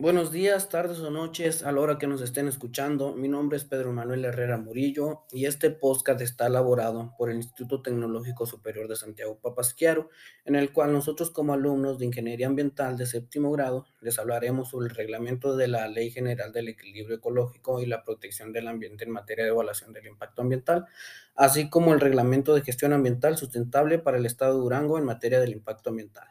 Buenos 0.00 0.32
días, 0.32 0.70
tardes 0.70 1.00
o 1.00 1.10
noches, 1.10 1.62
a 1.62 1.72
la 1.72 1.80
hora 1.82 1.98
que 1.98 2.06
nos 2.06 2.22
estén 2.22 2.48
escuchando. 2.48 3.14
Mi 3.14 3.28
nombre 3.28 3.58
es 3.58 3.64
Pedro 3.64 3.92
Manuel 3.92 4.24
Herrera 4.24 4.56
Murillo 4.56 5.26
y 5.30 5.44
este 5.44 5.68
podcast 5.70 6.22
está 6.22 6.46
elaborado 6.46 7.12
por 7.18 7.28
el 7.28 7.36
Instituto 7.36 7.82
Tecnológico 7.82 8.46
Superior 8.46 8.88
de 8.88 8.96
Santiago 8.96 9.38
Papasquiaro, 9.42 10.08
en 10.46 10.56
el 10.56 10.72
cual 10.72 10.94
nosotros 10.94 11.30
como 11.30 11.52
alumnos 11.52 11.98
de 11.98 12.06
Ingeniería 12.06 12.46
Ambiental 12.46 12.96
de 12.96 13.04
séptimo 13.04 13.52
grado 13.52 13.88
les 14.00 14.18
hablaremos 14.18 14.70
sobre 14.70 14.88
el 14.88 14.94
reglamento 14.94 15.54
de 15.54 15.68
la 15.68 15.86
Ley 15.86 16.10
General 16.10 16.50
del 16.50 16.68
Equilibrio 16.68 17.16
Ecológico 17.16 17.82
y 17.82 17.84
la 17.84 18.02
Protección 18.02 18.54
del 18.54 18.68
Ambiente 18.68 19.04
en 19.04 19.10
materia 19.10 19.44
de 19.44 19.50
evaluación 19.50 19.92
del 19.92 20.06
impacto 20.06 20.40
ambiental, 20.40 20.86
así 21.34 21.68
como 21.68 21.92
el 21.92 22.00
reglamento 22.00 22.54
de 22.54 22.62
gestión 22.62 22.94
ambiental 22.94 23.36
sustentable 23.36 23.98
para 23.98 24.16
el 24.16 24.24
Estado 24.24 24.54
de 24.54 24.60
Durango 24.60 24.96
en 24.96 25.04
materia 25.04 25.40
del 25.40 25.52
impacto 25.52 25.90
ambiental. 25.90 26.26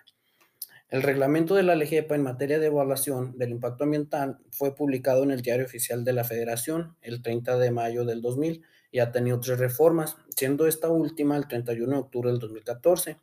El 0.89 1.03
reglamento 1.03 1.53
de 1.53 1.61
la 1.61 1.75
LGEPA 1.75 2.15
en 2.15 2.23
materia 2.23 2.57
de 2.57 2.65
evaluación 2.65 3.38
del 3.38 3.51
impacto 3.51 3.83
ambiental 3.83 4.39
fue 4.49 4.75
publicado 4.75 5.21
en 5.21 5.30
el 5.30 5.43
Diario 5.43 5.67
Oficial 5.67 6.03
de 6.03 6.13
la 6.13 6.23
Federación 6.23 6.95
el 7.03 7.21
30 7.21 7.59
de 7.59 7.70
mayo 7.70 8.05
del 8.05 8.23
2000 8.23 8.63
y 8.91 8.97
ha 8.97 9.11
tenido 9.11 9.39
tres 9.39 9.59
reformas, 9.59 10.17
siendo 10.35 10.66
esta 10.66 10.89
última 10.89 11.38
el 11.38 11.47
31 11.47 11.91
de 11.91 11.99
octubre 11.99 12.31
del 12.31 12.39
2014. 12.39 13.20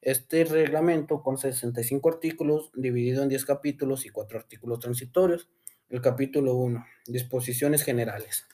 Este 0.00 0.44
reglamento 0.44 1.20
con 1.24 1.38
65 1.38 2.08
artículos, 2.08 2.70
dividido 2.76 3.24
en 3.24 3.30
10 3.30 3.44
capítulos 3.44 4.06
y 4.06 4.10
4 4.10 4.38
artículos 4.38 4.78
transitorios. 4.78 5.48
El 5.88 6.00
capítulo 6.00 6.54
1, 6.54 6.86
disposiciones 7.08 7.82
generales. 7.82 8.46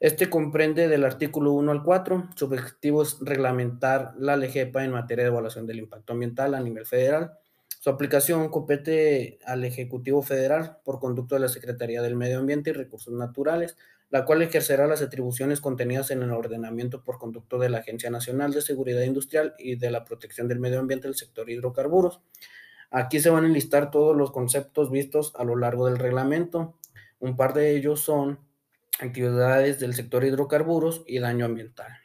Este 0.00 0.28
comprende 0.28 0.88
del 0.88 1.04
artículo 1.04 1.52
1 1.52 1.70
al 1.70 1.84
4. 1.84 2.30
Su 2.34 2.46
objetivo 2.46 3.04
es 3.04 3.18
reglamentar 3.20 4.14
la 4.18 4.36
LGEPA 4.36 4.84
en 4.84 4.90
materia 4.90 5.22
de 5.22 5.30
evaluación 5.30 5.64
del 5.64 5.78
impacto 5.78 6.12
ambiental 6.12 6.56
a 6.56 6.60
nivel 6.60 6.86
federal 6.86 7.38
su 7.82 7.90
aplicación 7.90 8.48
compete 8.48 9.40
al 9.44 9.64
Ejecutivo 9.64 10.22
Federal 10.22 10.78
por 10.84 11.00
conducto 11.00 11.34
de 11.34 11.40
la 11.40 11.48
Secretaría 11.48 12.00
del 12.00 12.14
Medio 12.14 12.38
Ambiente 12.38 12.70
y 12.70 12.74
Recursos 12.74 13.12
Naturales, 13.12 13.76
la 14.08 14.24
cual 14.24 14.40
ejercerá 14.40 14.86
las 14.86 15.02
atribuciones 15.02 15.60
contenidas 15.60 16.12
en 16.12 16.22
el 16.22 16.30
ordenamiento 16.30 17.02
por 17.02 17.18
conducto 17.18 17.58
de 17.58 17.70
la 17.70 17.78
Agencia 17.78 18.08
Nacional 18.08 18.52
de 18.52 18.62
Seguridad 18.62 19.02
Industrial 19.02 19.56
y 19.58 19.74
de 19.74 19.90
la 19.90 20.04
Protección 20.04 20.46
del 20.46 20.60
Medio 20.60 20.78
Ambiente 20.78 21.08
del 21.08 21.16
sector 21.16 21.50
hidrocarburos. 21.50 22.20
Aquí 22.92 23.18
se 23.18 23.30
van 23.30 23.42
a 23.42 23.48
enlistar 23.48 23.90
todos 23.90 24.16
los 24.16 24.30
conceptos 24.30 24.92
vistos 24.92 25.32
a 25.34 25.42
lo 25.42 25.56
largo 25.56 25.88
del 25.88 25.98
reglamento. 25.98 26.78
Un 27.18 27.34
par 27.34 27.52
de 27.52 27.74
ellos 27.74 27.98
son 27.98 28.38
actividades 29.00 29.80
del 29.80 29.94
sector 29.94 30.22
hidrocarburos 30.22 31.02
y 31.04 31.18
daño 31.18 31.46
ambiental. 31.46 32.01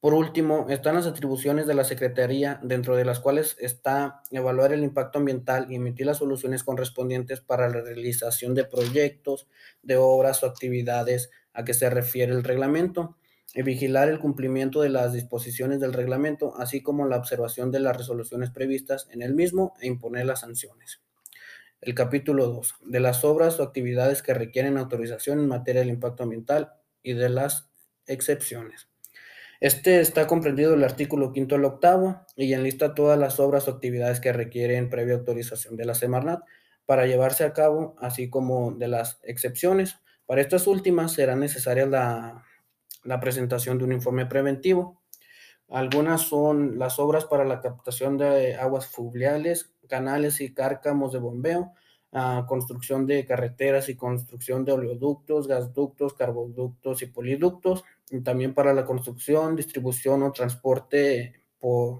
Por 0.00 0.14
último, 0.14 0.66
están 0.68 0.94
las 0.94 1.06
atribuciones 1.06 1.66
de 1.66 1.74
la 1.74 1.82
Secretaría, 1.82 2.60
dentro 2.62 2.94
de 2.94 3.04
las 3.04 3.18
cuales 3.18 3.56
está 3.58 4.22
evaluar 4.30 4.72
el 4.72 4.84
impacto 4.84 5.18
ambiental 5.18 5.66
y 5.68 5.74
emitir 5.74 6.06
las 6.06 6.18
soluciones 6.18 6.62
correspondientes 6.62 7.40
para 7.40 7.68
la 7.68 7.80
realización 7.80 8.54
de 8.54 8.64
proyectos, 8.64 9.48
de 9.82 9.96
obras 9.96 10.44
o 10.44 10.46
actividades 10.46 11.30
a 11.52 11.64
que 11.64 11.74
se 11.74 11.90
refiere 11.90 12.32
el 12.32 12.44
reglamento, 12.44 13.16
y 13.54 13.62
vigilar 13.62 14.08
el 14.08 14.20
cumplimiento 14.20 14.82
de 14.82 14.90
las 14.90 15.12
disposiciones 15.12 15.80
del 15.80 15.92
reglamento, 15.92 16.54
así 16.58 16.80
como 16.80 17.06
la 17.06 17.16
observación 17.16 17.72
de 17.72 17.80
las 17.80 17.96
resoluciones 17.96 18.50
previstas 18.50 19.08
en 19.10 19.22
el 19.22 19.34
mismo 19.34 19.74
e 19.80 19.88
imponer 19.88 20.26
las 20.26 20.40
sanciones. 20.40 21.00
El 21.80 21.94
capítulo 21.94 22.46
2. 22.46 22.74
De 22.82 23.00
las 23.00 23.24
obras 23.24 23.58
o 23.58 23.62
actividades 23.62 24.22
que 24.22 24.34
requieren 24.34 24.78
autorización 24.78 25.40
en 25.40 25.48
materia 25.48 25.80
del 25.80 25.90
impacto 25.90 26.24
ambiental 26.24 26.74
y 27.02 27.14
de 27.14 27.30
las 27.30 27.70
excepciones. 28.06 28.87
Este 29.60 30.00
está 30.00 30.28
comprendido 30.28 30.74
el 30.74 30.84
artículo 30.84 31.32
quinto 31.32 31.56
al 31.56 31.64
octavo 31.64 32.20
y 32.36 32.52
enlista 32.52 32.94
todas 32.94 33.18
las 33.18 33.40
obras 33.40 33.66
o 33.66 33.72
actividades 33.72 34.20
que 34.20 34.32
requieren 34.32 34.88
previa 34.88 35.14
autorización 35.14 35.76
de 35.76 35.84
la 35.84 35.94
Semarnat 35.94 36.42
para 36.86 37.06
llevarse 37.06 37.42
a 37.42 37.52
cabo, 37.52 37.96
así 37.98 38.30
como 38.30 38.70
de 38.72 38.86
las 38.86 39.18
excepciones. 39.24 39.96
Para 40.26 40.42
estas 40.42 40.68
últimas 40.68 41.12
será 41.12 41.34
necesaria 41.34 41.86
la, 41.86 42.44
la 43.02 43.18
presentación 43.18 43.78
de 43.78 43.84
un 43.84 43.92
informe 43.92 44.26
preventivo. 44.26 45.02
Algunas 45.68 46.22
son 46.22 46.78
las 46.78 47.00
obras 47.00 47.24
para 47.24 47.44
la 47.44 47.60
captación 47.60 48.16
de 48.16 48.54
aguas 48.54 48.86
fluviales, 48.86 49.74
canales 49.88 50.40
y 50.40 50.54
cárcamos 50.54 51.12
de 51.12 51.18
bombeo, 51.18 51.74
construcción 52.46 53.06
de 53.06 53.26
carreteras 53.26 53.88
y 53.88 53.96
construcción 53.96 54.64
de 54.64 54.72
oleoductos, 54.72 55.46
gasductos, 55.46 56.14
carboductos 56.14 57.02
y 57.02 57.06
poliductos, 57.06 57.84
y 58.10 58.20
también 58.20 58.54
para 58.54 58.72
la 58.72 58.86
construcción, 58.86 59.56
distribución 59.56 60.22
o 60.22 60.32
transporte 60.32 61.34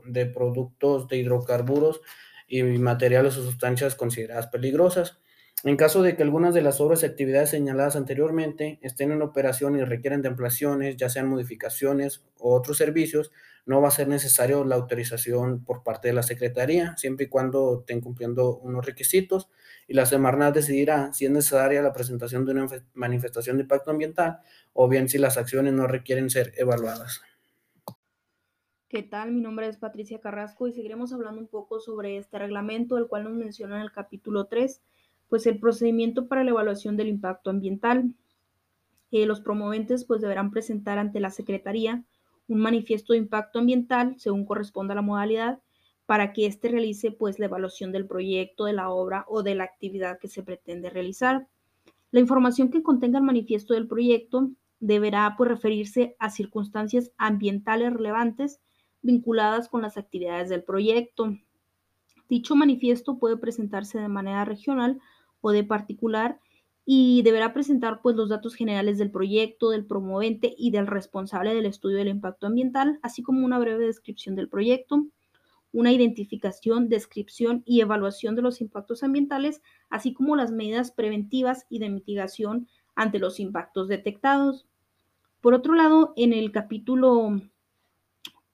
de 0.06 0.26
productos 0.26 1.08
de 1.08 1.18
hidrocarburos 1.18 2.00
y 2.46 2.62
materiales 2.62 3.36
o 3.36 3.42
sustancias 3.42 3.94
consideradas 3.94 4.46
peligrosas. 4.46 5.18
En 5.64 5.76
caso 5.76 6.02
de 6.02 6.14
que 6.14 6.22
algunas 6.22 6.54
de 6.54 6.62
las 6.62 6.80
obras 6.80 7.02
y 7.02 7.06
actividades 7.06 7.50
señaladas 7.50 7.96
anteriormente 7.96 8.78
estén 8.80 9.10
en 9.10 9.22
operación 9.22 9.76
y 9.76 9.82
requieren 9.82 10.22
de 10.22 10.28
ampliaciones, 10.28 10.96
ya 10.96 11.08
sean 11.08 11.28
modificaciones 11.28 12.24
o 12.38 12.54
otros 12.54 12.78
servicios, 12.78 13.32
no 13.66 13.82
va 13.82 13.88
a 13.88 13.90
ser 13.90 14.06
necesario 14.06 14.64
la 14.64 14.76
autorización 14.76 15.64
por 15.64 15.82
parte 15.82 16.08
de 16.08 16.14
la 16.14 16.22
Secretaría, 16.22 16.96
siempre 16.96 17.26
y 17.26 17.28
cuando 17.28 17.80
estén 17.80 18.00
cumpliendo 18.00 18.56
unos 18.56 18.86
requisitos, 18.86 19.50
y 19.88 19.94
la 19.94 20.04
Semarnat 20.04 20.54
decidirá 20.54 21.12
si 21.14 21.24
es 21.24 21.30
necesaria 21.30 21.80
la 21.80 21.94
presentación 21.94 22.44
de 22.44 22.52
una 22.52 22.66
manifestación 22.92 23.56
de 23.56 23.62
impacto 23.62 23.90
ambiental 23.90 24.40
o 24.74 24.86
bien 24.86 25.08
si 25.08 25.16
las 25.16 25.38
acciones 25.38 25.72
no 25.72 25.86
requieren 25.86 26.28
ser 26.28 26.52
evaluadas. 26.58 27.22
¿Qué 28.88 29.02
tal? 29.02 29.32
Mi 29.32 29.40
nombre 29.40 29.66
es 29.66 29.78
Patricia 29.78 30.20
Carrasco 30.20 30.68
y 30.68 30.72
seguiremos 30.72 31.12
hablando 31.12 31.40
un 31.40 31.48
poco 31.48 31.80
sobre 31.80 32.18
este 32.18 32.38
reglamento, 32.38 32.98
el 32.98 33.06
cual 33.06 33.24
nos 33.24 33.32
menciona 33.32 33.76
en 33.76 33.82
el 33.82 33.92
capítulo 33.92 34.46
3 34.46 34.82
pues 35.28 35.46
el 35.46 35.58
procedimiento 35.58 36.26
para 36.26 36.42
la 36.42 36.50
evaluación 36.50 36.96
del 36.96 37.08
impacto 37.08 37.50
ambiental. 37.50 38.14
Eh, 39.10 39.26
los 39.26 39.40
promoventes 39.40 40.04
pues 40.04 40.20
deberán 40.20 40.50
presentar 40.50 40.98
ante 40.98 41.20
la 41.20 41.30
Secretaría 41.30 42.04
un 42.46 42.60
manifiesto 42.60 43.12
de 43.12 43.18
impacto 43.18 43.58
ambiental 43.58 44.14
según 44.18 44.46
corresponda 44.46 44.92
a 44.92 44.96
la 44.96 45.02
modalidad 45.02 45.60
para 46.08 46.32
que 46.32 46.46
éste 46.46 46.68
realice 46.68 47.10
pues 47.10 47.38
la 47.38 47.44
evaluación 47.44 47.92
del 47.92 48.06
proyecto, 48.06 48.64
de 48.64 48.72
la 48.72 48.88
obra 48.88 49.26
o 49.28 49.42
de 49.42 49.54
la 49.54 49.64
actividad 49.64 50.18
que 50.18 50.26
se 50.26 50.42
pretende 50.42 50.88
realizar. 50.88 51.46
La 52.12 52.20
información 52.20 52.70
que 52.70 52.82
contenga 52.82 53.18
el 53.18 53.26
manifiesto 53.26 53.74
del 53.74 53.86
proyecto 53.86 54.50
deberá 54.80 55.34
pues 55.36 55.50
referirse 55.50 56.16
a 56.18 56.30
circunstancias 56.30 57.12
ambientales 57.18 57.92
relevantes 57.92 58.58
vinculadas 59.02 59.68
con 59.68 59.82
las 59.82 59.98
actividades 59.98 60.48
del 60.48 60.64
proyecto. 60.64 61.36
Dicho 62.30 62.56
manifiesto 62.56 63.18
puede 63.18 63.36
presentarse 63.36 63.98
de 63.98 64.08
manera 64.08 64.46
regional 64.46 65.02
o 65.42 65.50
de 65.50 65.62
particular 65.62 66.40
y 66.86 67.20
deberá 67.20 67.52
presentar 67.52 68.00
pues 68.00 68.16
los 68.16 68.30
datos 68.30 68.54
generales 68.54 68.96
del 68.96 69.10
proyecto, 69.10 69.68
del 69.68 69.84
promovente 69.84 70.54
y 70.56 70.70
del 70.70 70.86
responsable 70.86 71.54
del 71.54 71.66
estudio 71.66 71.98
del 71.98 72.08
impacto 72.08 72.46
ambiental, 72.46 72.98
así 73.02 73.22
como 73.22 73.44
una 73.44 73.58
breve 73.58 73.84
descripción 73.84 74.36
del 74.36 74.48
proyecto, 74.48 75.04
una 75.72 75.92
identificación, 75.92 76.88
descripción 76.88 77.62
y 77.66 77.80
evaluación 77.80 78.34
de 78.34 78.42
los 78.42 78.60
impactos 78.60 79.02
ambientales, 79.02 79.62
así 79.90 80.12
como 80.12 80.36
las 80.36 80.50
medidas 80.50 80.90
preventivas 80.90 81.66
y 81.68 81.78
de 81.78 81.90
mitigación 81.90 82.68
ante 82.94 83.18
los 83.18 83.38
impactos 83.38 83.88
detectados. 83.88 84.66
Por 85.40 85.54
otro 85.54 85.74
lado, 85.74 86.14
en 86.16 86.32
el 86.32 86.50
capítulo 86.50 87.40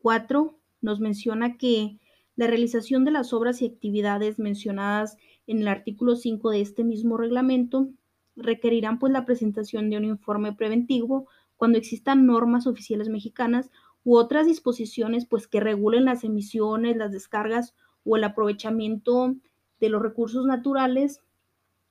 4 0.03 0.58
nos 0.82 1.00
menciona 1.00 1.56
que 1.56 1.98
la 2.36 2.47
realización 2.47 3.04
de 3.04 3.12
las 3.12 3.32
obras 3.32 3.62
y 3.62 3.66
actividades 3.66 4.38
mencionadas 4.38 5.16
en 5.47 5.60
el 5.60 5.69
artículo 5.69 6.16
5 6.16 6.50
de 6.50 6.60
este 6.60 6.84
mismo 6.84 7.16
reglamento 7.16 7.88
requerirán 8.36 8.98
pues 8.98 9.12
la 9.12 9.24
presentación 9.24 9.88
de 9.88 9.97
un 9.97 10.04
informe 10.04 10.53
preventivo 10.53 11.28
cuando 11.56 11.78
existan 11.78 12.26
normas 12.26 12.66
oficiales 12.66 13.08
mexicanas 13.08 13.70
u 14.04 14.16
otras 14.16 14.47
disposiciones 14.47 15.26
pues 15.26 15.47
que 15.48 15.60
regulen 15.60 16.04
las 16.04 16.25
emisiones, 16.25 16.97
las 16.97 17.12
descargas 17.12 17.75
o 18.04 18.16
el 18.16 18.25
aprovechamiento 18.25 19.34
de 19.81 19.88
los 19.88 20.03
recursos 20.03 20.47
naturales 20.47 21.22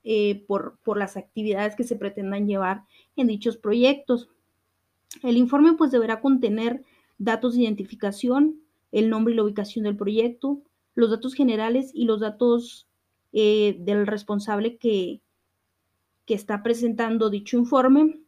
eh, 0.03 0.43
por, 0.47 0.77
por 0.83 0.97
las 0.97 1.17
actividades 1.17 1.75
que 1.75 1.83
se 1.83 1.95
pretendan 1.95 2.47
llevar 2.47 2.83
en 3.15 3.27
dichos 3.27 3.57
proyectos. 3.57 4.29
El 5.21 5.37
informe 5.37 5.73
pues 5.73 5.91
deberá 5.91 6.21
contener 6.21 6.83
datos 7.17 7.55
de 7.55 7.63
identificación, 7.63 8.61
el 8.91 9.09
nombre 9.09 9.33
y 9.33 9.37
la 9.37 9.43
ubicación 9.43 9.85
del 9.85 9.97
proyecto, 9.97 10.61
los 10.95 11.09
datos 11.09 11.33
generales 11.33 11.91
y 11.93 12.05
los 12.05 12.19
datos 12.19 12.87
eh, 13.31 13.77
del 13.79 14.05
responsable 14.05 14.77
que, 14.77 15.21
que, 16.25 16.33
está 16.35 16.61
presentando 16.61 17.29
dicho 17.29 17.57
informe, 17.57 18.19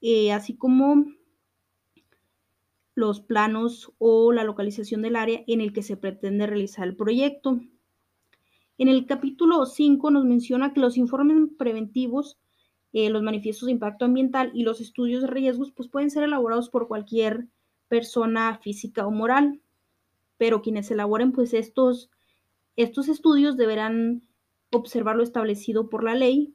eh, 0.00 0.32
así 0.32 0.56
como 0.56 1.04
los 3.00 3.20
planos 3.20 3.92
o 3.98 4.30
la 4.30 4.44
localización 4.44 5.02
del 5.02 5.16
área 5.16 5.42
en 5.46 5.60
el 5.60 5.72
que 5.72 5.82
se 5.82 5.96
pretende 5.96 6.46
realizar 6.46 6.86
el 6.86 6.94
proyecto. 6.94 7.58
En 8.78 8.88
el 8.88 9.06
capítulo 9.06 9.66
5 9.66 10.10
nos 10.10 10.24
menciona 10.24 10.72
que 10.72 10.80
los 10.80 10.96
informes 10.96 11.36
preventivos, 11.58 12.38
eh, 12.92 13.10
los 13.10 13.22
manifiestos 13.22 13.66
de 13.66 13.72
impacto 13.72 14.04
ambiental 14.04 14.50
y 14.54 14.62
los 14.62 14.80
estudios 14.80 15.22
de 15.22 15.28
riesgos 15.28 15.72
pues 15.72 15.88
pueden 15.88 16.10
ser 16.10 16.24
elaborados 16.24 16.68
por 16.68 16.88
cualquier 16.88 17.48
persona 17.88 18.58
física 18.62 19.06
o 19.06 19.10
moral, 19.10 19.60
pero 20.36 20.62
quienes 20.62 20.90
elaboren 20.90 21.32
pues 21.32 21.54
estos, 21.54 22.10
estos 22.76 23.08
estudios 23.08 23.56
deberán 23.56 24.22
observar 24.70 25.16
lo 25.16 25.22
establecido 25.22 25.88
por 25.88 26.04
la 26.04 26.14
ley, 26.14 26.54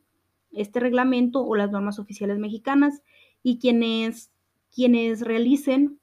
este 0.52 0.80
reglamento 0.80 1.44
o 1.44 1.56
las 1.56 1.72
normas 1.72 2.00
oficiales 2.00 2.38
mexicanas 2.38 3.02
y 3.44 3.58
quienes, 3.60 4.32
quienes 4.74 5.22
realicen 5.22 6.00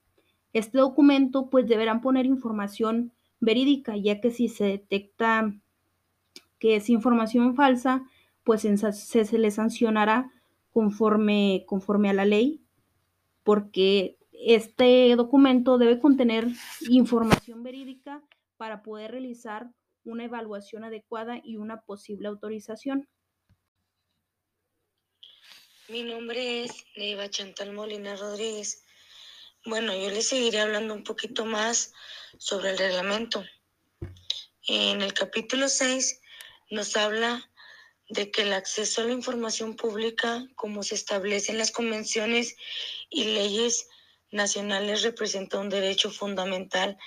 este 0.52 0.78
documento 0.78 1.48
pues 1.50 1.66
deberán 1.66 2.00
poner 2.00 2.26
información 2.26 3.12
verídica, 3.40 3.96
ya 3.96 4.20
que 4.20 4.30
si 4.30 4.48
se 4.48 4.64
detecta 4.64 5.54
que 6.58 6.76
es 6.76 6.88
información 6.90 7.56
falsa, 7.56 8.04
pues 8.44 8.62
se, 8.62 8.92
se 9.24 9.38
le 9.38 9.50
sancionará 9.50 10.30
conforme, 10.72 11.64
conforme 11.66 12.10
a 12.10 12.12
la 12.12 12.24
ley, 12.24 12.60
porque 13.42 14.16
este 14.32 15.14
documento 15.16 15.78
debe 15.78 15.98
contener 15.98 16.46
información 16.88 17.62
verídica 17.62 18.22
para 18.56 18.82
poder 18.82 19.12
realizar 19.12 19.70
una 20.04 20.24
evaluación 20.24 20.84
adecuada 20.84 21.40
y 21.42 21.56
una 21.56 21.82
posible 21.82 22.28
autorización. 22.28 23.08
Mi 25.88 26.02
nombre 26.04 26.64
es 26.64 26.84
Neiva 26.96 27.28
Chantal 27.28 27.72
Molina 27.72 28.16
Rodríguez. 28.16 28.84
Bueno, 29.64 29.94
yo 29.94 30.10
les 30.10 30.26
seguiré 30.26 30.60
hablando 30.60 30.92
un 30.92 31.04
poquito 31.04 31.44
más 31.44 31.92
sobre 32.36 32.70
el 32.70 32.78
reglamento. 32.78 33.44
En 34.66 35.02
el 35.02 35.14
capítulo 35.14 35.68
6 35.68 36.20
nos 36.70 36.96
habla 36.96 37.48
de 38.08 38.32
que 38.32 38.42
el 38.42 38.54
acceso 38.54 39.02
a 39.02 39.04
la 39.04 39.12
información 39.12 39.76
pública, 39.76 40.44
como 40.56 40.82
se 40.82 40.96
establece 40.96 41.52
en 41.52 41.58
las 41.58 41.70
convenciones 41.70 42.56
y 43.08 43.22
leyes 43.22 43.86
nacionales, 44.32 45.02
representa 45.02 45.60
un 45.60 45.68
derecho 45.68 46.10
fundamental 46.10 46.98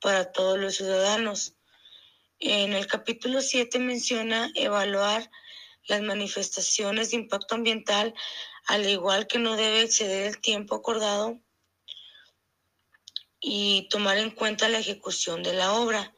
para 0.00 0.30
todos 0.30 0.56
los 0.56 0.76
ciudadanos. 0.76 1.56
En 2.38 2.74
el 2.74 2.86
capítulo 2.86 3.40
7 3.40 3.80
menciona 3.80 4.52
evaluar 4.54 5.28
las 5.88 6.00
manifestaciones 6.00 7.10
de 7.10 7.16
impacto 7.16 7.56
ambiental, 7.56 8.14
al 8.66 8.88
igual 8.88 9.26
que 9.26 9.40
no 9.40 9.56
debe 9.56 9.82
exceder 9.82 10.28
el 10.28 10.40
tiempo 10.40 10.76
acordado 10.76 11.40
y 13.46 13.86
tomar 13.90 14.16
en 14.16 14.30
cuenta 14.30 14.70
la 14.70 14.78
ejecución 14.78 15.42
de 15.42 15.52
la 15.52 15.74
obra. 15.74 16.14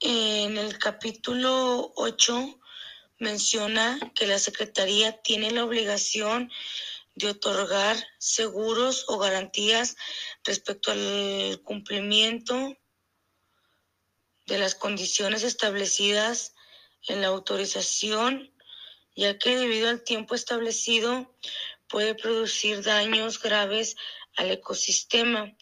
En 0.00 0.56
el 0.56 0.78
capítulo 0.78 1.92
8 1.94 2.58
menciona 3.18 4.00
que 4.14 4.26
la 4.26 4.38
Secretaría 4.38 5.20
tiene 5.20 5.50
la 5.50 5.66
obligación 5.66 6.50
de 7.16 7.28
otorgar 7.28 8.02
seguros 8.16 9.04
o 9.08 9.18
garantías 9.18 9.96
respecto 10.42 10.90
al 10.90 11.60
cumplimiento 11.64 12.74
de 14.46 14.58
las 14.58 14.74
condiciones 14.74 15.42
establecidas 15.42 16.54
en 17.08 17.20
la 17.20 17.26
autorización, 17.26 18.54
ya 19.16 19.36
que 19.36 19.58
debido 19.58 19.90
al 19.90 20.02
tiempo 20.02 20.34
establecido 20.34 21.36
puede 21.88 22.14
producir 22.14 22.82
daños 22.82 23.42
graves 23.42 23.96
al 24.38 24.52
ecosistema. 24.52 25.52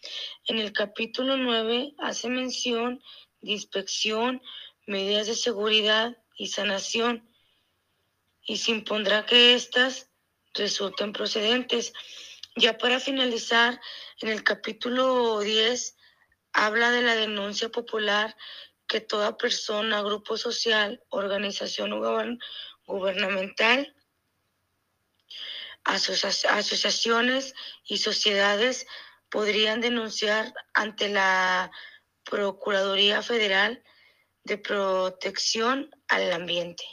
En 0.47 0.59
el 0.59 0.73
capítulo 0.73 1.37
9 1.37 1.95
hace 1.99 2.29
mención 2.29 3.03
de 3.41 3.53
inspección, 3.53 4.43
medidas 4.87 5.27
de 5.27 5.35
seguridad 5.35 6.17
y 6.37 6.49
sanación, 6.49 7.29
y 8.43 8.59
se 8.59 8.71
impondrá 8.73 9.25
que 9.25 9.55
éstas 9.55 10.11
resulten 10.55 11.13
procedentes. 11.13 11.95
Ya 12.55 12.77
para 12.77 13.01
finalizar, 13.01 13.81
en 14.21 14.29
el 14.29 14.45
capítulo 14.45 15.41
10 15.41 15.97
habla 16.53 16.91
de 16.91 17.03
la 17.03 17.17
denuncia 17.17 17.71
popular 17.71 18.37
que 18.87 19.01
toda 19.01 19.39
persona, 19.39 20.03
grupo 20.03 20.37
social, 20.37 21.03
organización 21.09 21.99
gubernamental, 22.87 23.96
asociaciones 25.87 27.55
y 27.87 27.99
sociedades 27.99 28.87
podrían 29.31 29.81
denunciar 29.81 30.53
ante 30.75 31.09
la 31.09 31.71
Procuraduría 32.25 33.23
Federal 33.23 33.83
de 34.45 34.59
Protección 34.59 35.91
al 36.09 36.33
Ambiente. 36.33 36.85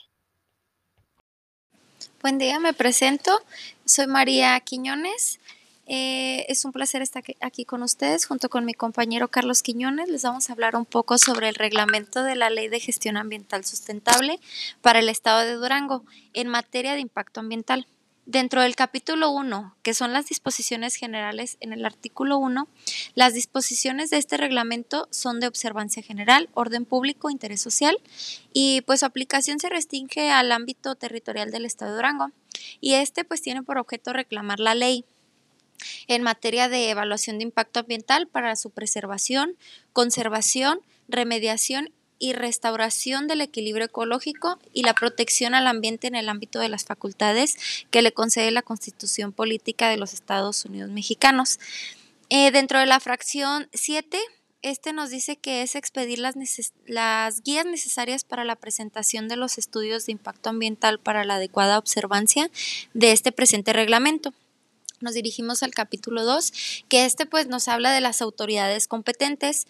Buen 2.22 2.38
día, 2.38 2.60
me 2.60 2.74
presento. 2.74 3.42
Soy 3.86 4.08
María 4.08 4.60
Quiñones. 4.62 5.40
Eh, 5.86 6.46
es 6.48 6.64
un 6.64 6.72
placer 6.72 7.02
estar 7.02 7.22
aquí 7.42 7.66
con 7.66 7.84
ustedes 7.84 8.26
junto 8.26 8.48
con 8.48 8.64
mi 8.64 8.74
compañero 8.74 9.28
Carlos 9.28 9.62
Quiñones. 9.62 10.08
Les 10.08 10.24
vamos 10.24 10.50
a 10.50 10.54
hablar 10.54 10.76
un 10.78 10.86
poco 10.86 11.18
sobre 11.18 11.50
el 11.50 11.56
reglamento 11.56 12.24
de 12.24 12.36
la 12.36 12.50
Ley 12.50 12.70
de 12.70 12.80
Gestión 12.80 13.18
Ambiental 13.18 13.66
Sustentable 13.66 14.40
para 14.82 15.00
el 15.00 15.10
Estado 15.10 15.42
de 15.42 15.56
Durango 15.56 16.06
en 16.34 16.48
materia 16.48 16.94
de 16.94 17.02
impacto 17.02 17.42
ambiental. 17.42 17.88
Dentro 18.26 18.62
del 18.62 18.78
capítulo 18.78 19.32
1, 19.32 19.76
que 19.84 19.94
son 19.94 20.14
las 20.14 20.28
disposiciones 20.28 20.96
generales 20.96 21.58
en 21.60 21.74
el 21.74 21.86
artículo 21.86 22.38
1, 22.38 22.70
las 23.16 23.34
disposiciones 23.34 24.12
de 24.12 24.18
este 24.18 24.38
reglamento 24.38 25.10
son 25.12 25.42
de 25.42 25.48
observancia 25.48 26.02
general, 26.02 26.48
orden 26.54 26.86
público, 26.86 27.30
interés 27.30 27.60
social 27.60 27.98
y 28.54 28.80
pues 28.82 29.02
su 29.02 29.06
aplicación 29.06 29.60
se 29.60 29.68
restringe 29.68 30.32
al 30.32 30.54
ámbito 30.54 30.96
territorial 30.96 31.52
del 31.52 31.66
Estado 31.66 31.92
de 31.92 31.98
Durango 31.98 32.32
y 32.80 32.94
este 32.94 33.26
pues 33.26 33.42
tiene 33.42 33.62
por 33.62 33.78
objeto 33.78 34.14
reclamar 34.14 34.62
la 34.62 34.74
ley 34.74 35.04
en 36.08 36.24
materia 36.24 36.70
de 36.70 36.92
evaluación 36.92 37.40
de 37.40 37.44
impacto 37.44 37.82
ambiental 37.82 38.28
para 38.28 38.56
su 38.56 38.70
preservación, 38.70 39.58
conservación, 39.92 40.80
remediación 41.10 41.92
y 42.20 42.34
restauración 42.34 43.28
del 43.28 43.42
equilibrio 43.42 43.86
ecológico 43.86 44.60
y 44.74 44.84
la 44.84 44.94
protección 44.94 45.56
al 45.56 45.68
ambiente 45.68 46.08
en 46.08 46.16
el 46.16 46.30
ámbito 46.30 46.60
de 46.60 46.70
las 46.70 46.86
facultades 46.86 47.56
que 47.92 48.02
le 48.02 48.12
concede 48.12 48.52
la 48.52 48.62
Constitución 48.62 49.32
Política 49.32 49.90
de 49.90 49.98
los 49.98 50.14
Estados 50.14 50.66
Unidos 50.66 50.90
Mexicanos. 50.90 51.60
Eh, 52.30 52.52
dentro 52.52 52.80
de 52.80 52.86
la 52.86 53.00
fracción 53.00 53.68
7, 53.74 54.18
este 54.62 54.94
nos 54.94 55.10
dice 55.10 55.36
que 55.36 55.62
es 55.62 55.76
expedir 55.76 56.20
las, 56.20 56.36
las 56.86 57.44
guías 57.44 57.66
necesarias 57.66 58.24
para 58.24 58.46
la 58.46 58.56
presentación 58.56 59.28
de 59.28 59.36
los 59.36 59.58
estudios 59.58 60.06
de 60.06 60.14
impacto 60.14 60.50
ambiental 60.50 61.00
para 61.00 61.26
la 61.26 61.36
adecuada 61.36 61.78
observancia 61.78 62.50
de 62.94 63.12
este 63.12 63.32
presente 63.32 63.74
reglamento 63.74 64.34
nos 65.04 65.14
dirigimos 65.14 65.62
al 65.62 65.72
capítulo 65.72 66.24
2, 66.24 66.86
que 66.88 67.06
este 67.06 67.26
pues 67.26 67.48
nos 67.48 67.68
habla 67.68 67.92
de 67.92 68.02
las 68.02 68.22
autoridades 68.22 68.88
competentes. 68.88 69.68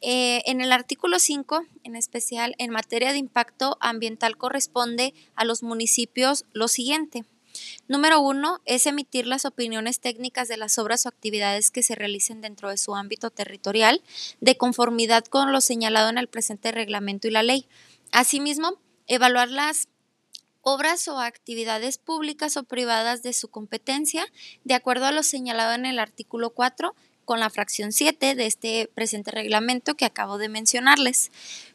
Eh, 0.00 0.42
en 0.46 0.60
el 0.60 0.72
artículo 0.72 1.18
5, 1.18 1.64
en 1.84 1.96
especial 1.96 2.54
en 2.58 2.70
materia 2.70 3.12
de 3.12 3.18
impacto 3.18 3.78
ambiental, 3.80 4.36
corresponde 4.36 5.14
a 5.34 5.44
los 5.44 5.62
municipios 5.62 6.44
lo 6.52 6.68
siguiente. 6.68 7.24
Número 7.88 8.20
uno 8.20 8.60
es 8.66 8.86
emitir 8.86 9.26
las 9.26 9.46
opiniones 9.46 10.00
técnicas 10.00 10.48
de 10.48 10.58
las 10.58 10.78
obras 10.78 11.06
o 11.06 11.08
actividades 11.08 11.70
que 11.70 11.82
se 11.82 11.94
realicen 11.94 12.40
dentro 12.42 12.68
de 12.68 12.76
su 12.76 12.94
ámbito 12.94 13.30
territorial, 13.30 14.02
de 14.40 14.56
conformidad 14.56 15.24
con 15.24 15.52
lo 15.52 15.60
señalado 15.60 16.10
en 16.10 16.18
el 16.18 16.28
presente 16.28 16.72
reglamento 16.72 17.28
y 17.28 17.30
la 17.30 17.42
ley. 17.42 17.66
Asimismo, 18.12 18.78
evaluar 19.06 19.48
las 19.48 19.88
obras 20.60 21.06
o 21.08 21.20
actividades 21.20 21.96
públicas 21.96 22.56
o 22.56 22.64
privadas 22.64 23.22
de 23.22 23.32
su 23.32 23.48
competencia, 23.48 24.26
de 24.64 24.74
acuerdo 24.74 25.06
a 25.06 25.12
lo 25.12 25.22
señalado 25.22 25.74
en 25.74 25.86
el 25.86 25.98
artículo 25.98 26.50
4 26.50 26.94
con 27.26 27.40
la 27.40 27.50
fracción 27.50 27.92
7 27.92 28.34
de 28.34 28.46
este 28.46 28.88
presente 28.94 29.32
reglamento 29.32 29.96
que 29.96 30.06
acabo 30.06 30.38
de 30.38 30.48
mencionarles. 30.48 31.30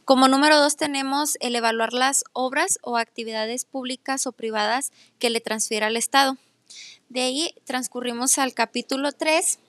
Como 0.05 0.27
número 0.27 0.57
2 0.57 0.77
tenemos 0.77 1.37
el 1.41 1.55
evaluar 1.55 1.93
las 1.93 2.23
obras 2.33 2.79
o 2.81 2.97
actividades 2.97 3.65
públicas 3.65 4.25
o 4.25 4.31
privadas 4.31 4.91
que 5.19 5.29
le 5.29 5.41
transfiera 5.41 5.87
al 5.87 5.97
Estado. 5.97 6.37
De 7.09 7.21
ahí 7.21 7.53
transcurrimos 7.65 8.39
al 8.39 8.53
capítulo 8.53 9.11
3 9.11 9.59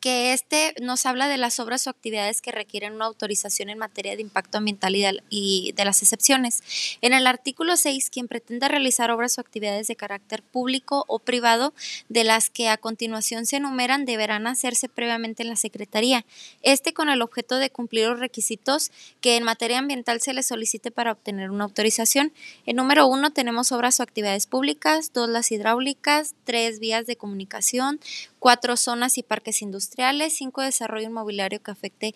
que 0.00 0.32
este 0.32 0.74
nos 0.80 1.06
habla 1.06 1.28
de 1.28 1.38
las 1.38 1.60
obras 1.60 1.86
o 1.86 1.90
actividades 1.90 2.40
que 2.40 2.52
requieren 2.52 2.94
una 2.94 3.06
autorización 3.06 3.70
en 3.70 3.78
materia 3.78 4.14
de 4.16 4.22
impacto 4.22 4.58
ambiental 4.58 4.94
y 5.30 5.72
de, 5.72 5.84
las 5.84 6.02
excepciones. 6.02 6.62
En 7.00 7.12
el 7.12 7.26
artículo 7.26 7.76
6, 7.76 8.10
quien 8.10 8.28
pretenda 8.28 8.68
realizar 8.68 9.10
obras 9.10 9.38
o 9.38 9.40
actividades 9.40 9.88
de 9.88 9.96
carácter 9.96 10.42
público 10.42 11.04
o 11.08 11.18
privado, 11.18 11.74
de 12.08 12.24
las 12.24 12.50
que 12.50 12.68
a 12.68 12.76
continuación 12.76 13.46
se 13.46 13.56
enumeran, 13.56 14.04
deberán 14.04 14.46
hacerse 14.46 14.88
previamente 14.88 15.42
en 15.42 15.48
la 15.48 15.56
Secretaría. 15.56 16.24
Este 16.62 16.92
con 16.92 17.08
el 17.08 17.22
objeto 17.22 17.56
de 17.56 17.70
cumplir 17.70 18.08
los 18.08 18.20
requisitos 18.20 18.90
que 19.20 19.36
en 19.36 19.44
materia 19.44 19.78
ambiental 19.78 20.20
se 20.20 20.34
le 20.34 20.42
solicite 20.42 20.90
para 20.90 21.12
obtener 21.12 21.50
una 21.50 21.64
autorización. 21.64 22.32
En 22.66 22.76
número 22.76 23.06
1 23.06 23.32
tenemos 23.32 23.72
obras 23.72 24.00
o 24.00 24.02
actividades 24.02 24.46
públicas, 24.46 25.12
dos 25.12 25.28
las 25.28 25.50
hidráulicas, 25.50 26.34
tres 26.44 26.78
vías 26.80 27.06
de 27.06 27.16
comunicación, 27.16 28.00
cuatro 28.38 28.76
zonas 28.76 29.18
y 29.18 29.22
parques 29.22 29.62
industriales, 29.62 30.34
cinco 30.34 30.62
desarrollo 30.62 31.06
inmobiliario 31.06 31.62
que 31.62 31.70
afecte 31.70 32.14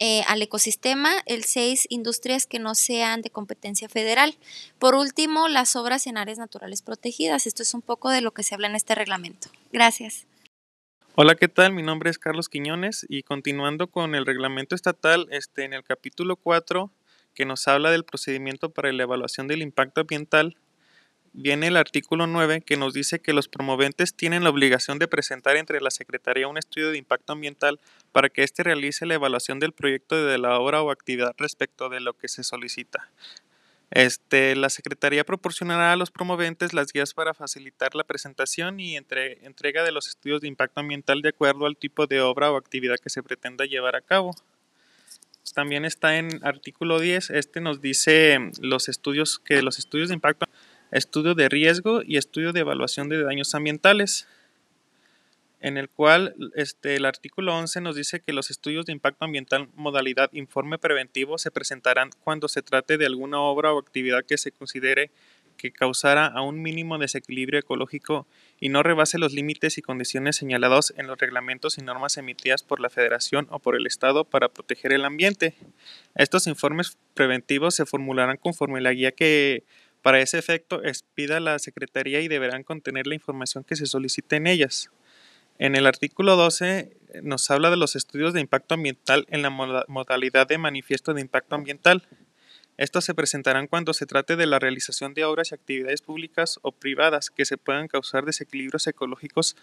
eh, 0.00 0.22
al 0.26 0.42
ecosistema, 0.42 1.12
el 1.26 1.44
seis 1.44 1.86
industrias 1.88 2.46
que 2.46 2.58
no 2.58 2.74
sean 2.74 3.22
de 3.22 3.30
competencia 3.30 3.88
federal. 3.88 4.36
Por 4.78 4.94
último, 4.96 5.48
las 5.48 5.76
obras 5.76 6.06
en 6.06 6.18
áreas 6.18 6.38
naturales 6.38 6.82
protegidas. 6.82 7.46
Esto 7.46 7.62
es 7.62 7.74
un 7.74 7.82
poco 7.82 8.10
de 8.10 8.20
lo 8.20 8.32
que 8.32 8.42
se 8.42 8.54
habla 8.54 8.66
en 8.66 8.74
este 8.74 8.94
reglamento. 8.94 9.48
Gracias. 9.72 10.26
Hola, 11.14 11.36
¿qué 11.36 11.46
tal? 11.46 11.72
Mi 11.72 11.82
nombre 11.82 12.10
es 12.10 12.18
Carlos 12.18 12.48
Quiñones 12.48 13.06
y 13.08 13.22
continuando 13.22 13.86
con 13.86 14.16
el 14.16 14.26
reglamento 14.26 14.74
estatal, 14.74 15.28
este, 15.30 15.62
en 15.62 15.72
el 15.72 15.84
capítulo 15.84 16.34
4 16.34 16.90
que 17.34 17.44
nos 17.44 17.68
habla 17.68 17.90
del 17.90 18.04
procedimiento 18.04 18.70
para 18.70 18.92
la 18.92 19.02
evaluación 19.02 19.46
del 19.46 19.62
impacto 19.62 20.02
ambiental, 20.02 20.56
viene 21.34 21.66
el 21.66 21.76
artículo 21.76 22.26
9 22.26 22.62
que 22.62 22.76
nos 22.76 22.94
dice 22.94 23.18
que 23.18 23.32
los 23.32 23.48
promoventes 23.48 24.14
tienen 24.14 24.44
la 24.44 24.50
obligación 24.50 24.98
de 24.98 25.08
presentar 25.08 25.56
entre 25.56 25.80
la 25.80 25.90
Secretaría 25.90 26.48
un 26.48 26.56
estudio 26.56 26.90
de 26.90 26.98
impacto 26.98 27.32
ambiental 27.32 27.80
para 28.12 28.28
que 28.28 28.44
éste 28.44 28.62
realice 28.62 29.04
la 29.04 29.14
evaluación 29.14 29.58
del 29.58 29.72
proyecto 29.72 30.24
de 30.24 30.38
la 30.38 30.58
obra 30.58 30.80
o 30.80 30.90
actividad 30.90 31.34
respecto 31.36 31.88
de 31.88 32.00
lo 32.00 32.14
que 32.14 32.28
se 32.28 32.44
solicita. 32.44 33.10
Este, 33.90 34.56
la 34.56 34.70
Secretaría 34.70 35.24
proporcionará 35.24 35.92
a 35.92 35.96
los 35.96 36.10
promoventes 36.10 36.72
las 36.72 36.92
guías 36.92 37.14
para 37.14 37.34
facilitar 37.34 37.94
la 37.94 38.04
presentación 38.04 38.80
y 38.80 38.96
entrega 38.96 39.82
de 39.84 39.92
los 39.92 40.08
estudios 40.08 40.40
de 40.40 40.48
impacto 40.48 40.80
ambiental 40.80 41.20
de 41.20 41.30
acuerdo 41.30 41.66
al 41.66 41.76
tipo 41.76 42.06
de 42.06 42.20
obra 42.20 42.50
o 42.50 42.56
actividad 42.56 42.98
que 42.98 43.10
se 43.10 43.22
pretenda 43.22 43.66
llevar 43.66 43.96
a 43.96 44.00
cabo. 44.00 44.34
También 45.52 45.84
está 45.84 46.16
en 46.16 46.44
artículo 46.44 46.98
10, 46.98 47.30
este 47.30 47.60
nos 47.60 47.80
dice 47.80 48.50
los 48.60 48.88
estudios 48.88 49.38
que 49.38 49.62
los 49.62 49.78
estudios 49.78 50.08
de 50.08 50.14
impacto 50.14 50.46
estudio 50.94 51.34
de 51.34 51.48
riesgo 51.48 52.02
y 52.04 52.16
estudio 52.16 52.52
de 52.52 52.60
evaluación 52.60 53.08
de 53.08 53.22
daños 53.22 53.54
ambientales, 53.56 54.28
en 55.60 55.76
el 55.76 55.88
cual 55.88 56.36
este, 56.54 56.94
el 56.94 57.04
artículo 57.04 57.56
11 57.56 57.80
nos 57.80 57.96
dice 57.96 58.20
que 58.20 58.32
los 58.32 58.50
estudios 58.50 58.86
de 58.86 58.92
impacto 58.92 59.24
ambiental 59.24 59.68
modalidad 59.74 60.30
informe 60.32 60.78
preventivo 60.78 61.36
se 61.36 61.50
presentarán 61.50 62.10
cuando 62.22 62.48
se 62.48 62.62
trate 62.62 62.96
de 62.96 63.06
alguna 63.06 63.40
obra 63.40 63.72
o 63.72 63.78
actividad 63.78 64.24
que 64.24 64.38
se 64.38 64.52
considere 64.52 65.10
que 65.56 65.72
causara 65.72 66.26
a 66.26 66.42
un 66.42 66.62
mínimo 66.62 66.98
desequilibrio 66.98 67.58
ecológico 67.58 68.26
y 68.60 68.68
no 68.68 68.82
rebase 68.82 69.18
los 69.18 69.32
límites 69.32 69.78
y 69.78 69.82
condiciones 69.82 70.36
señalados 70.36 70.94
en 70.96 71.06
los 71.06 71.18
reglamentos 71.18 71.78
y 71.78 71.82
normas 71.82 72.18
emitidas 72.18 72.62
por 72.62 72.78
la 72.78 72.90
Federación 72.90 73.48
o 73.50 73.58
por 73.58 73.74
el 73.74 73.86
Estado 73.86 74.24
para 74.24 74.48
proteger 74.48 74.92
el 74.92 75.04
ambiente. 75.04 75.54
Estos 76.14 76.46
informes 76.46 76.98
preventivos 77.14 77.74
se 77.74 77.86
formularán 77.86 78.36
conforme 78.36 78.80
la 78.80 78.92
guía 78.92 79.12
que 79.12 79.64
para 80.04 80.20
ese 80.20 80.36
efecto, 80.36 80.84
expida 80.84 81.40
la 81.40 81.58
Secretaría 81.58 82.20
y 82.20 82.28
deberán 82.28 82.62
contener 82.62 83.06
la 83.06 83.14
información 83.14 83.64
que 83.64 83.74
se 83.74 83.86
solicite 83.86 84.36
en 84.36 84.46
ellas. 84.46 84.90
En 85.58 85.76
el 85.76 85.86
artículo 85.86 86.36
12 86.36 86.78
eh, 86.78 87.20
nos 87.22 87.50
habla 87.50 87.70
de 87.70 87.78
los 87.78 87.96
estudios 87.96 88.34
de 88.34 88.42
impacto 88.42 88.74
ambiental 88.74 89.24
en 89.30 89.40
la 89.40 89.48
modalidad 89.48 90.46
de 90.46 90.58
manifiesto 90.58 91.14
de 91.14 91.22
impacto 91.22 91.54
ambiental. 91.54 92.06
Estos 92.76 93.06
se 93.06 93.14
presentarán 93.14 93.66
cuando 93.66 93.94
se 93.94 94.04
trate 94.04 94.36
de 94.36 94.44
la 94.44 94.58
realización 94.58 95.14
de 95.14 95.24
obras 95.24 95.52
y 95.52 95.54
actividades 95.54 96.02
públicas 96.02 96.58
o 96.60 96.72
privadas 96.72 97.30
que 97.30 97.46
se 97.46 97.56
puedan 97.56 97.88
causar 97.88 98.26
desequilibrios 98.26 98.86
ecológicos 98.86 99.56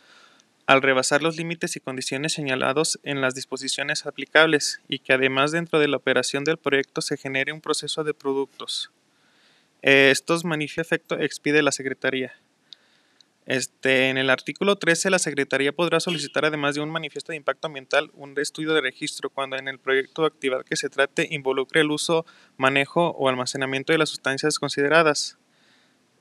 al 0.66 0.82
rebasar 0.82 1.22
los 1.22 1.38
límites 1.38 1.76
y 1.76 1.82
condiciones 1.82 2.34
señalados 2.34 3.00
en 3.04 3.22
las 3.22 3.36
disposiciones 3.36 4.08
aplicables 4.08 4.82
y 4.88 4.98
que 4.98 5.14
además 5.14 5.52
dentro 5.52 5.78
de 5.78 5.88
la 5.88 5.98
operación 5.98 6.46
del 6.46 6.58
proyecto 6.58 7.02
se 7.02 7.16
genere 7.16 7.54
un 7.54 7.62
proceso 7.62 8.04
de 8.04 8.16
productos. 8.16 8.90
Eh, 9.82 10.10
estos 10.12 10.44
efecto 10.78 11.20
expide 11.20 11.62
la 11.62 11.72
Secretaría. 11.72 12.34
Este, 13.48 14.10
en 14.10 14.18
el 14.18 14.30
artículo 14.30 14.76
13, 14.76 15.10
la 15.10 15.18
Secretaría 15.18 15.72
podrá 15.72 16.00
solicitar, 16.00 16.46
además 16.46 16.76
de 16.76 16.82
un 16.82 16.92
manifiesto 16.92 17.32
de 17.32 17.38
impacto 17.38 17.68
ambiental, 17.68 18.12
un 18.14 18.38
estudio 18.40 18.74
de 18.74 18.82
registro 18.82 19.30
cuando 19.30 19.58
en 19.58 19.68
el 19.68 19.80
proyecto 19.80 20.22
de 20.22 20.28
actividad 20.28 20.64
que 20.64 20.76
se 20.76 20.90
trate 20.90 21.28
involucre 21.32 21.82
el 21.82 21.90
uso, 21.90 22.26
manejo 22.58 23.10
o 23.10 23.28
almacenamiento 23.28 23.94
de 23.94 23.98
las 23.98 24.10
sustancias 24.10 24.60
consideradas. 24.60 25.38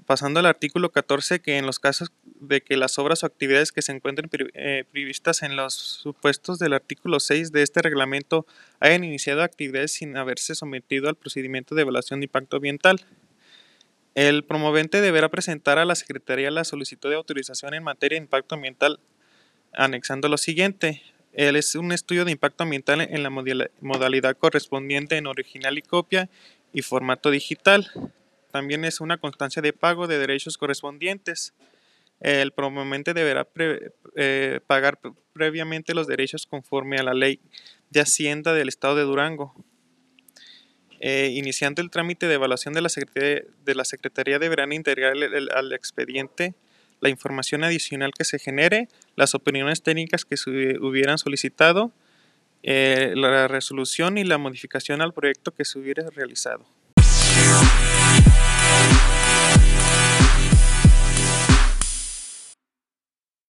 Pasando 0.06 0.40
al 0.40 0.46
artículo 0.46 0.90
14, 0.90 1.40
que 1.40 1.58
en 1.58 1.66
los 1.66 1.78
casos 1.78 2.10
de 2.24 2.62
que 2.62 2.76
las 2.78 2.98
obras 2.98 3.22
o 3.22 3.26
actividades 3.26 3.70
que 3.70 3.82
se 3.82 3.92
encuentren 3.92 4.28
eh, 4.54 4.84
previstas 4.90 5.42
en 5.42 5.56
los 5.56 5.74
supuestos 5.74 6.58
del 6.58 6.72
artículo 6.72 7.20
6 7.20 7.52
de 7.52 7.62
este 7.62 7.82
reglamento 7.82 8.46
hayan 8.80 9.04
iniciado 9.04 9.42
actividades 9.42 9.92
sin 9.92 10.16
haberse 10.16 10.54
sometido 10.54 11.08
al 11.08 11.16
procedimiento 11.16 11.74
de 11.74 11.82
evaluación 11.82 12.20
de 12.20 12.24
impacto 12.24 12.56
ambiental. 12.56 13.04
El 14.14 14.44
promovente 14.44 15.00
deberá 15.00 15.28
presentar 15.28 15.78
a 15.78 15.84
la 15.84 15.94
Secretaría 15.94 16.50
la 16.50 16.64
solicitud 16.64 17.08
de 17.10 17.16
autorización 17.16 17.74
en 17.74 17.84
materia 17.84 18.18
de 18.18 18.24
impacto 18.24 18.56
ambiental 18.56 18.98
anexando 19.72 20.28
lo 20.28 20.36
siguiente. 20.36 21.02
Es 21.32 21.76
un 21.76 21.92
estudio 21.92 22.24
de 22.24 22.32
impacto 22.32 22.64
ambiental 22.64 23.00
en 23.00 23.22
la 23.22 23.30
modalidad 23.30 24.36
correspondiente 24.36 25.16
en 25.16 25.28
original 25.28 25.78
y 25.78 25.82
copia 25.82 26.28
y 26.72 26.82
formato 26.82 27.30
digital. 27.30 27.88
También 28.50 28.84
es 28.84 29.00
una 29.00 29.18
constancia 29.18 29.62
de 29.62 29.72
pago 29.72 30.08
de 30.08 30.18
derechos 30.18 30.58
correspondientes. 30.58 31.54
El 32.20 32.52
promovente 32.52 33.14
deberá 33.14 33.46
eh, 34.16 34.60
pagar 34.66 34.98
previamente 35.32 35.94
los 35.94 36.08
derechos 36.08 36.46
conforme 36.46 36.98
a 36.98 37.04
la 37.04 37.14
ley 37.14 37.40
de 37.90 38.00
Hacienda 38.00 38.52
del 38.52 38.68
Estado 38.68 38.96
de 38.96 39.04
Durango. 39.04 39.54
Eh, 41.00 41.32
iniciando 41.34 41.80
el 41.80 41.90
trámite 41.90 42.28
de 42.28 42.34
evaluación 42.34 42.74
de 42.74 42.82
la 42.82 42.90
Secretaría, 42.90 43.42
de 43.64 43.74
la 43.74 44.38
deberán 44.38 44.72
integrar 44.72 45.14
al 45.54 45.72
expediente 45.72 46.54
la 47.00 47.08
información 47.08 47.64
adicional 47.64 48.12
que 48.16 48.24
se 48.24 48.38
genere, 48.38 48.88
las 49.16 49.34
opiniones 49.34 49.82
técnicas 49.82 50.26
que 50.26 50.36
se 50.36 50.50
hubieran 50.78 51.16
solicitado, 51.16 51.90
eh, 52.62 53.14
la 53.16 53.48
resolución 53.48 54.18
y 54.18 54.24
la 54.24 54.36
modificación 54.36 55.00
al 55.00 55.14
proyecto 55.14 55.52
que 55.52 55.64
se 55.64 55.78
hubiera 55.78 56.08
realizado. 56.10 56.66